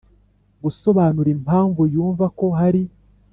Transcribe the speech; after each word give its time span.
Gusobanura 0.63 1.29
impamvu 1.35 1.81
yumva 1.93 2.25
ko 2.37 2.45
hari 2.59 2.83